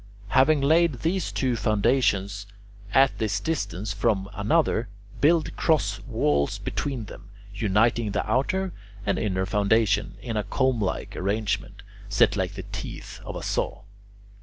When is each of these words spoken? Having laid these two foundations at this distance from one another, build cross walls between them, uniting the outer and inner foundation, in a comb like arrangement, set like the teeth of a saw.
Having 0.29 0.61
laid 0.61 1.01
these 1.01 1.31
two 1.31 1.55
foundations 1.55 2.47
at 2.91 3.15
this 3.19 3.39
distance 3.39 3.93
from 3.93 4.23
one 4.25 4.33
another, 4.35 4.89
build 5.19 5.55
cross 5.55 5.99
walls 6.07 6.57
between 6.57 7.05
them, 7.05 7.29
uniting 7.53 8.09
the 8.11 8.27
outer 8.27 8.73
and 9.05 9.19
inner 9.19 9.45
foundation, 9.45 10.15
in 10.19 10.35
a 10.37 10.43
comb 10.43 10.81
like 10.81 11.15
arrangement, 11.15 11.83
set 12.09 12.35
like 12.35 12.55
the 12.55 12.63
teeth 12.71 13.19
of 13.23 13.35
a 13.35 13.43
saw. 13.43 13.83